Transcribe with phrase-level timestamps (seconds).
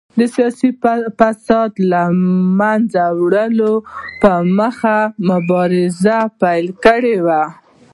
[0.17, 0.69] د سیاسي
[1.19, 2.01] فساد له
[2.59, 3.73] منځه وړلو
[4.21, 4.97] په موخه
[5.29, 7.43] مبارزه پیل کړې وه.